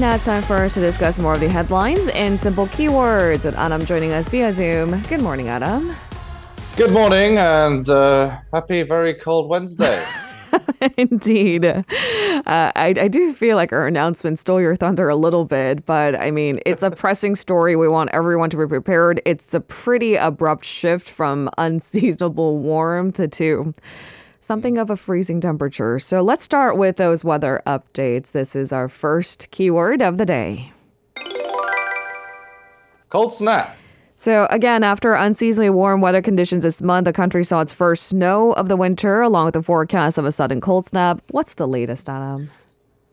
[0.00, 3.44] And now it's time for us to discuss more of the headlines and simple keywords
[3.44, 4.98] with Adam joining us via Zoom.
[5.10, 5.94] Good morning, Adam.
[6.74, 10.02] Good morning and uh, happy very cold Wednesday.
[10.96, 11.66] Indeed.
[11.66, 11.82] Uh,
[12.46, 16.30] I, I do feel like our announcement stole your thunder a little bit, but I
[16.30, 17.76] mean, it's a pressing story.
[17.76, 19.20] We want everyone to be prepared.
[19.26, 23.74] It's a pretty abrupt shift from unseasonable warmth to
[24.40, 25.98] something of a freezing temperature.
[25.98, 28.32] So let's start with those weather updates.
[28.32, 30.72] This is our first keyword of the day.
[33.10, 33.76] Cold snap.
[34.16, 38.52] So, again, after unseasonably warm weather conditions this month, the country saw its first snow
[38.52, 41.22] of the winter, along with the forecast of a sudden cold snap.
[41.30, 42.50] What's the latest, Adam?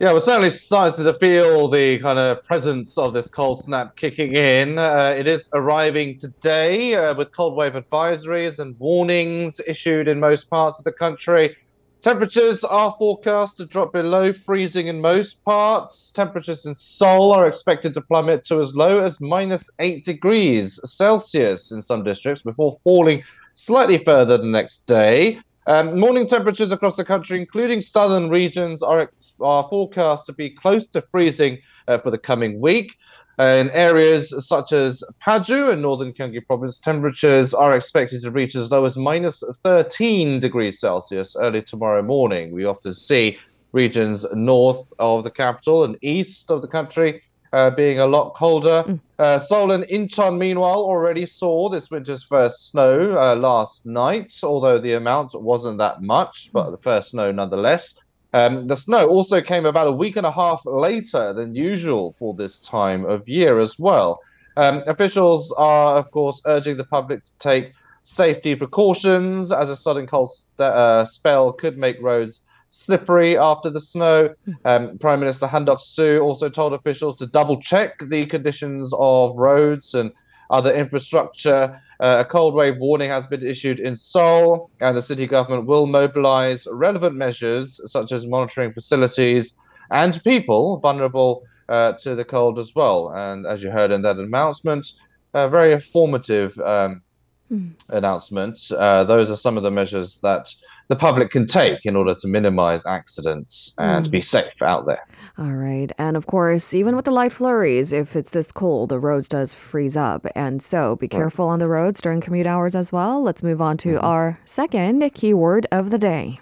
[0.00, 4.32] Yeah, we're certainly starting to feel the kind of presence of this cold snap kicking
[4.32, 4.78] in.
[4.78, 10.48] Uh, it is arriving today uh, with cold wave advisories and warnings issued in most
[10.48, 11.54] parts of the country.
[12.00, 16.10] Temperatures are forecast to drop below freezing in most parts.
[16.12, 21.72] Temperatures in Seoul are expected to plummet to as low as minus 8 degrees Celsius
[21.72, 25.40] in some districts before falling slightly further the next day.
[25.66, 30.86] Um, morning temperatures across the country, including southern regions, are, are forecast to be close
[30.88, 32.96] to freezing uh, for the coming week.
[33.38, 38.54] Uh, in areas such as Paju and northern Gyeonggi province, temperatures are expected to reach
[38.54, 42.52] as low as minus 13 degrees Celsius early tomorrow morning.
[42.52, 43.38] We often see
[43.72, 48.84] regions north of the capital and east of the country uh, being a lot colder.
[48.86, 49.00] Mm.
[49.18, 54.78] Uh, Seoul and Incheon, meanwhile, already saw this winter's first snow uh, last night, although
[54.78, 56.70] the amount wasn't that much, but mm.
[56.72, 57.94] the first snow nonetheless.
[58.32, 62.32] Um, the snow also came about a week and a half later than usual for
[62.34, 64.20] this time of year as well.
[64.56, 70.06] Um, officials are, of course, urging the public to take safety precautions as a sudden
[70.06, 72.40] cold st- uh, spell could make roads
[72.70, 74.34] slippery after the snow.
[74.64, 79.94] Um, Prime Minister Han Duck-soo also told officials to double check the conditions of roads
[79.94, 80.12] and
[80.50, 85.26] other infrastructure uh, a cold wave warning has been issued in Seoul, and the city
[85.26, 89.54] government will mobilize relevant measures such as monitoring facilities
[89.90, 93.10] and people vulnerable uh, to the cold as well.
[93.10, 94.92] And as you heard in that announcement,
[95.34, 97.02] a very informative um,
[97.50, 97.72] mm.
[97.88, 98.70] announcement.
[98.72, 100.54] Uh, those are some of the measures that
[100.88, 104.10] the public can take in order to minimize accidents and mm.
[104.10, 105.06] be safe out there.
[105.38, 105.92] All right.
[105.98, 109.54] And of course, even with the light flurries, if it's this cold, the roads does
[109.54, 110.26] freeze up.
[110.34, 113.22] And so be careful on the roads during commute hours as well.
[113.22, 114.04] Let's move on to mm-hmm.
[114.04, 116.40] our second keyword of the day.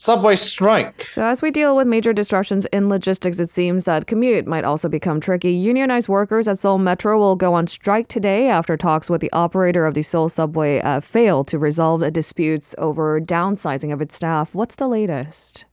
[0.00, 1.06] Subway strike.
[1.10, 4.88] So, as we deal with major disruptions in logistics, it seems that commute might also
[4.88, 5.50] become tricky.
[5.50, 9.86] Unionized workers at Seoul Metro will go on strike today after talks with the operator
[9.86, 14.54] of the Seoul subway uh, failed to resolve disputes over downsizing of its staff.
[14.54, 15.64] What's the latest?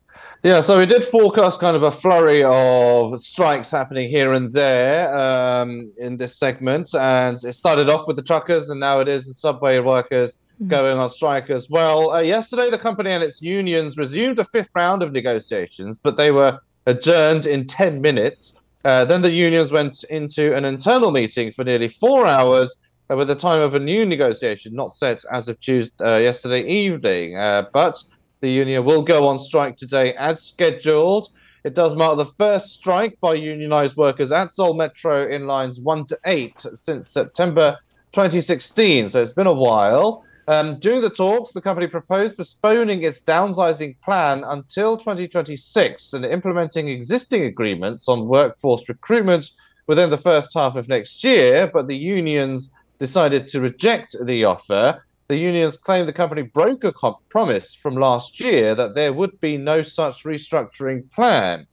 [0.41, 5.16] Yeah, so we did forecast kind of a flurry of strikes happening here and there
[5.16, 6.96] um, in this segment.
[6.96, 10.38] And it started off with the truckers, and now it is the subway workers.
[10.68, 12.12] Going on strike as well.
[12.12, 16.32] Uh, yesterday, the company and its unions resumed a fifth round of negotiations, but they
[16.32, 18.56] were adjourned in 10 minutes.
[18.84, 22.76] Uh, then the unions went into an internal meeting for nearly four hours
[23.10, 26.66] uh, with the time of a new negotiation not set as of Tuesday, uh, yesterday
[26.66, 27.36] evening.
[27.36, 28.04] Uh, but
[28.42, 31.30] the union will go on strike today as scheduled.
[31.64, 36.06] It does mark the first strike by unionized workers at Seoul Metro in lines 1
[36.06, 37.78] to 8 since September
[38.12, 39.10] 2016.
[39.10, 40.24] So it's been a while.
[40.48, 46.88] Um, during the talks, the company proposed postponing its downsizing plan until 2026 and implementing
[46.88, 49.50] existing agreements on workforce recruitment
[49.88, 51.70] within the first half of next year.
[51.74, 52.70] But the unions
[53.00, 55.04] decided to reject the offer.
[55.30, 56.94] The unions claim the company broke a
[57.30, 61.66] promise from last year that there would be no such restructuring plan.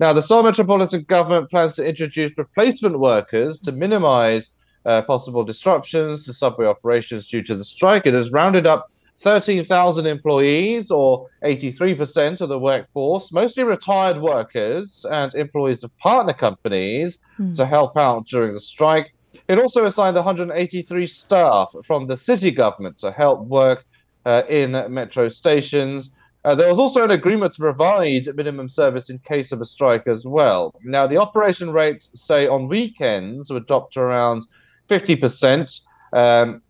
[0.00, 4.50] Now, the Seoul Metropolitan Government plans to introduce replacement workers to minimize
[4.86, 8.06] uh, possible disruptions to subway operations due to the strike.
[8.06, 15.34] It has rounded up 13,000 employees, or 83% of the workforce, mostly retired workers and
[15.34, 17.54] employees of partner companies, mm.
[17.56, 19.14] to help out during the strike.
[19.48, 23.84] It also assigned 183 staff from the city government to help work
[24.24, 26.10] uh, in metro stations.
[26.44, 30.06] Uh, there was also an agreement to provide minimum service in case of a strike
[30.06, 30.74] as well.
[30.84, 34.46] Now, the operation rate, say on weekends, would drop to around
[34.88, 35.80] 50%.
[36.12, 36.62] Um,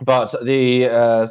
[0.00, 1.26] but the uh,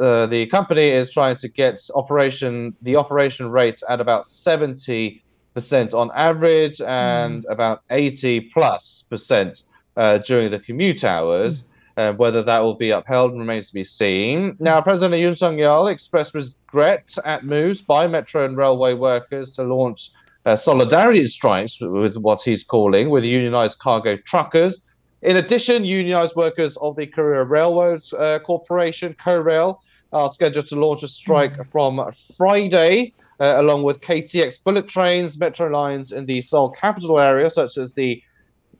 [0.00, 5.22] uh, the company is trying to get operation the operation rate at about 70
[5.54, 7.52] percent on average and mm.
[7.52, 9.64] about 80 plus percent
[9.96, 11.64] uh, during the commute hours.
[11.96, 12.16] Mm.
[12.18, 14.56] Whether that will be upheld remains to be seen.
[14.60, 19.62] Now, President Yoon Suk Yeol expressed regret at moves by metro and railway workers to
[19.62, 20.10] launch
[20.44, 24.80] uh, solidarity strikes with what he's calling with unionized cargo truckers.
[25.26, 29.80] In addition, unionized workers of the Korea Railroad uh, Corporation, KORAIL,
[30.12, 31.66] are scheduled to launch a strike mm.
[31.66, 37.50] from Friday, uh, along with KTX bullet trains, metro lines in the Seoul capital area,
[37.50, 38.22] such as the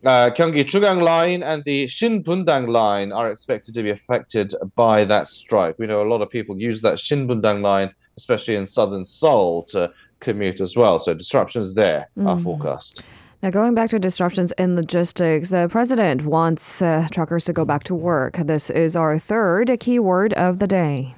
[0.05, 5.27] uh, Gyeongui Jungang Line and the Shinbundang Line are expected to be affected by that
[5.27, 5.77] strike.
[5.77, 9.91] We know a lot of people use that Shinbundang Line, especially in southern Seoul, to
[10.21, 10.97] commute as well.
[10.97, 12.25] So disruptions there mm.
[12.25, 13.03] are forecast.
[13.43, 17.83] Now, going back to disruptions in logistics, the president wants uh, truckers to go back
[17.83, 18.37] to work.
[18.37, 21.13] This is our third keyword of the day.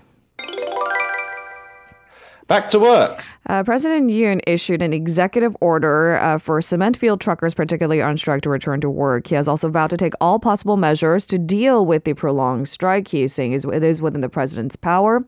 [2.48, 3.24] Back to work.
[3.48, 8.42] Uh, President Yoon issued an executive order uh, for cement field truckers, particularly on strike,
[8.42, 9.27] to return to work.
[9.27, 13.07] He has also vowed to take all possible measures to deal with the prolonged strike.
[13.07, 15.24] He is saying it is within the president's power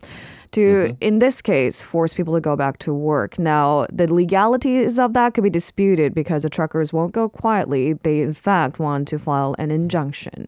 [0.52, 0.94] to, mm-hmm.
[1.00, 3.38] in this case, force people to go back to work.
[3.38, 7.94] Now, the legalities of that could be disputed because the truckers won't go quietly.
[7.94, 10.46] They, in fact, want to file an injunction.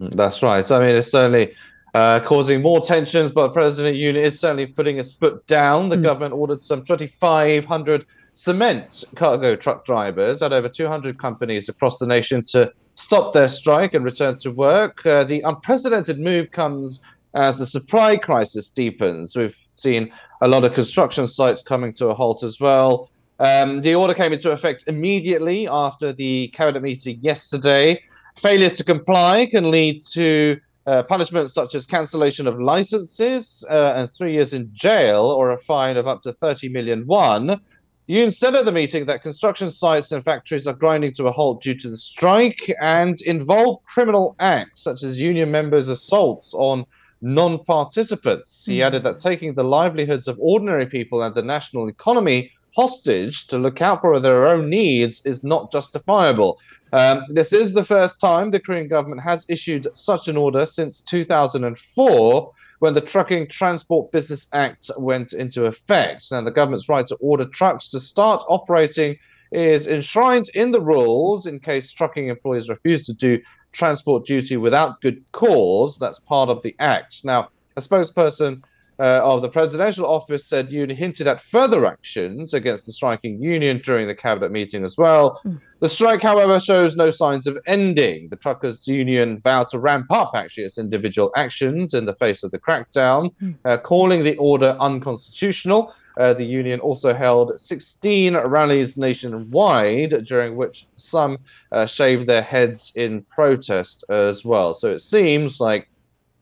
[0.00, 0.64] That's right.
[0.64, 1.54] So, I mean, it's certainly
[1.94, 3.32] uh, causing more tensions.
[3.32, 5.88] But President Yoon is certainly putting his foot down.
[5.88, 6.02] The mm.
[6.02, 12.42] government ordered some 2,500 cement cargo truck drivers at over 200 companies across the nation
[12.44, 15.04] to stop their strike and return to work.
[15.06, 17.00] Uh, the unprecedented move comes
[17.34, 19.36] as the supply crisis deepens.
[19.36, 23.10] We've seen a lot of construction sites coming to a halt as well.
[23.40, 28.00] Um, the order came into effect immediately after the cabinet meeting yesterday.
[28.36, 34.12] Failure to comply can lead to uh, punishments such as cancellation of licenses uh, and
[34.12, 37.60] three years in jail or a fine of up to 30 million won.
[38.08, 41.62] Yoon said at the meeting that construction sites and factories are grinding to a halt
[41.62, 46.84] due to the strike and involve criminal acts such as union members' assaults on
[47.24, 48.64] non participants.
[48.66, 48.84] He hmm.
[48.84, 53.80] added that taking the livelihoods of ordinary people and the national economy hostage to look
[53.80, 56.60] out for their own needs is not justifiable.
[56.92, 61.00] Um, this is the first time the Korean government has issued such an order since
[61.00, 66.30] 2004 when the Trucking Transport Business Act went into effect.
[66.30, 69.16] And the government's right to order trucks to start operating
[69.52, 73.40] is enshrined in the rules in case trucking employees refuse to do
[73.72, 75.98] transport duty without good cause.
[75.98, 77.24] That's part of the act.
[77.24, 78.62] Now, a spokesperson
[78.98, 83.80] uh, of the presidential office said Yoon hinted at further actions against the striking union
[83.84, 85.40] during the cabinet meeting as well.
[85.44, 85.60] Mm.
[85.80, 88.28] The strike, however, shows no signs of ending.
[88.28, 92.52] The truckers' union vowed to ramp up actually its individual actions in the face of
[92.52, 93.54] the crackdown, mm.
[93.64, 95.92] uh, calling the order unconstitutional.
[96.16, 101.38] Uh, the union also held 16 rallies nationwide, during which some
[101.72, 104.72] uh, shaved their heads in protest as well.
[104.72, 105.88] So it seems like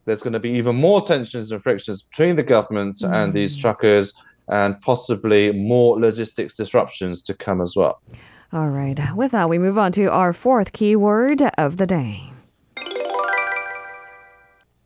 [0.04, 3.12] there's going to be even more tensions and frictions between the government mm.
[3.12, 4.14] and these truckers,
[4.48, 8.00] and possibly more logistics disruptions to come as well.
[8.52, 8.98] All right.
[9.14, 12.32] With that, we move on to our fourth keyword of the day.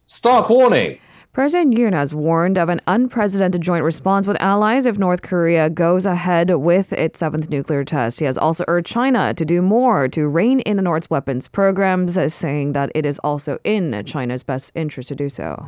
[0.07, 1.01] Stark warning.
[1.37, 6.06] President Yoon has warned of an unprecedented joint response with allies if North Korea goes
[6.06, 8.21] ahead with its seventh nuclear test.
[8.21, 12.19] He has also urged China to do more to rein in the North's weapons programs,
[12.33, 15.62] saying that it is also in China's best interest to do so.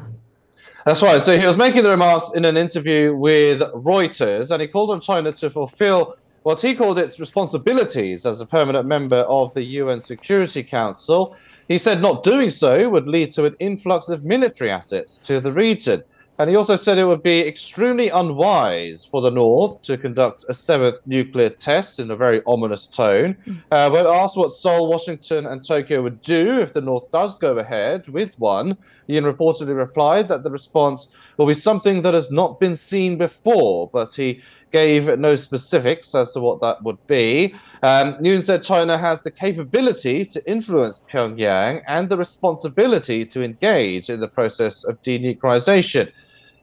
[0.86, 1.20] That's right.
[1.20, 5.02] So he was making the remarks in an interview with Reuters, and he called on
[5.02, 9.98] China to fulfill what he called its responsibilities as a permanent member of the UN
[9.98, 11.36] Security Council.
[11.68, 15.52] He said not doing so would lead to an influx of military assets to the
[15.52, 16.02] region.
[16.40, 20.54] And he also said it would be extremely unwise for the North to conduct a
[20.54, 23.36] seventh nuclear test in a very ominous tone.
[23.44, 23.54] Hmm.
[23.72, 27.58] Uh, when asked what Seoul, Washington, and Tokyo would do if the North does go
[27.58, 28.76] ahead with one,
[29.08, 31.08] Yoon reportedly replied that the response
[31.38, 33.90] will be something that has not been seen before.
[33.92, 37.54] But he gave no specifics as to what that would be.
[37.82, 44.20] Um, said China has the capability to influence Pyongyang and the responsibility to engage in
[44.20, 46.10] the process of denuclearization.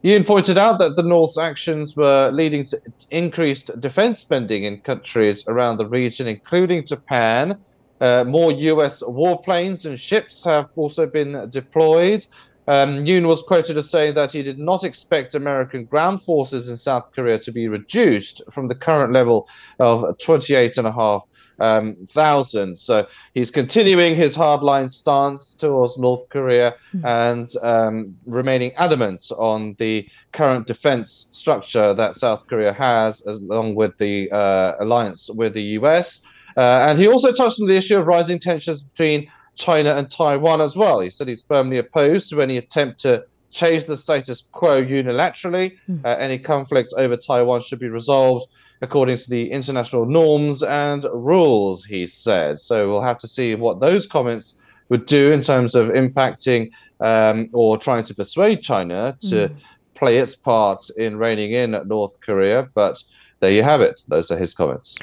[0.04, 5.44] Yoon pointed out that the North's actions were leading to increased defense spending in countries
[5.48, 7.58] around the region, including Japan.
[8.02, 12.24] Uh, more US warplanes and ships have also been deployed.
[12.68, 16.78] Um, Yoon was quoted as saying that he did not expect American ground forces in
[16.78, 19.48] South Korea to be reduced from the current level
[19.80, 21.24] of 28.5
[21.60, 22.78] um, thousand.
[22.78, 27.06] So he's continuing his hardline stance towards North Korea mm-hmm.
[27.06, 33.98] and um, remaining adamant on the current defense structure that South Korea has, along with
[33.98, 36.22] the uh, alliance with the US.
[36.58, 40.62] Uh, and he also touched on the issue of rising tensions between China and Taiwan
[40.62, 41.00] as well.
[41.00, 45.78] He said he's firmly opposed to any attempt to change the status quo unilaterally.
[45.90, 46.06] Mm.
[46.06, 51.86] Uh, any conflict over Taiwan should be resolved according to the international norms and rules,
[51.86, 52.60] he said.
[52.60, 54.56] So we'll have to see what those comments
[54.90, 59.64] would do in terms of impacting um, or trying to persuade China to mm.
[59.96, 62.70] play its part in reining in North Korea.
[62.74, 63.02] But
[63.40, 64.04] there you have it.
[64.10, 64.98] Those are his comments.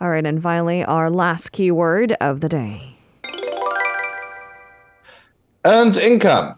[0.00, 0.26] All right.
[0.26, 2.93] And finally, our last keyword of the day
[5.64, 6.56] earned income.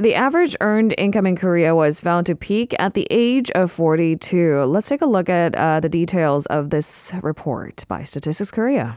[0.00, 4.64] The average earned income in Korea was found to peak at the age of 42.
[4.64, 8.96] Let's take a look at uh, the details of this report by Statistics Korea.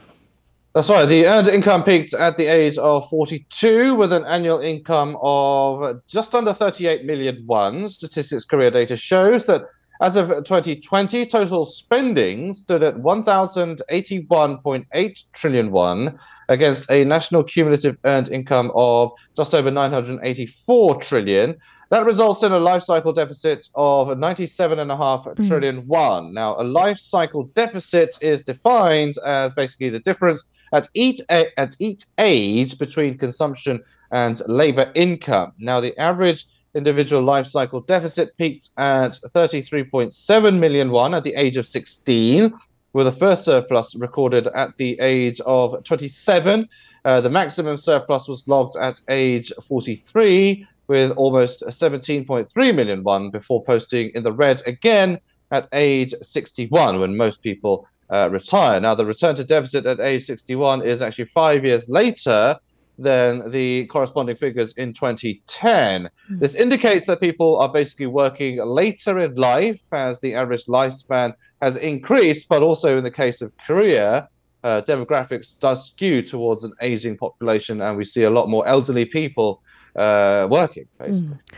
[0.74, 1.06] That's right.
[1.06, 6.34] The earned income peaked at the age of 42 with an annual income of just
[6.34, 7.88] under 38 million won.
[7.88, 9.62] Statistics Korea data shows that
[10.00, 18.28] as of 2020, total spending stood at 1,081.8 trillion won against a national cumulative earned
[18.28, 21.56] income of just over 984 trillion.
[21.90, 25.48] That results in a life cycle deficit of 97.5 mm.
[25.48, 26.34] trillion won.
[26.34, 32.04] Now, a life cycle deficit is defined as basically the difference at each at each
[32.18, 35.52] age between consumption and labor income.
[35.58, 36.44] Now, the average
[36.78, 42.54] individual life cycle deficit peaked at 33.7 million won at the age of 16,
[42.94, 46.66] with the first surplus recorded at the age of 27.
[47.04, 53.62] Uh, the maximum surplus was logged at age 43, with almost 17.3 million won before
[53.62, 55.20] posting in the red again
[55.50, 58.80] at age 61, when most people uh, retire.
[58.80, 62.56] Now, the return to deficit at age 61 is actually five years later
[62.98, 66.10] than the corresponding figures in 2010.
[66.30, 66.40] Mm.
[66.40, 71.76] This indicates that people are basically working later in life as the average lifespan has
[71.76, 74.28] increased, but also in the case of Korea,
[74.64, 79.04] uh, demographics does skew towards an aging population, and we see a lot more elderly
[79.04, 79.62] people
[79.96, 81.28] uh, working, basically.
[81.28, 81.56] Mm.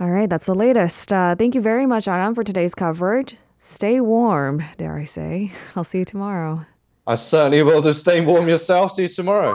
[0.00, 1.12] All right, that's the latest.
[1.12, 3.36] Uh, thank you very much, Aram, for today's coverage.
[3.58, 5.52] Stay warm, dare I say.
[5.76, 6.66] I'll see you tomorrow.
[7.06, 7.82] I certainly will.
[7.82, 8.92] Just stay warm yourself.
[8.94, 9.54] See you tomorrow.